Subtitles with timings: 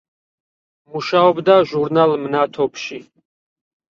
[0.93, 3.01] მუშაობდა ჟურნალ „მნათობში“.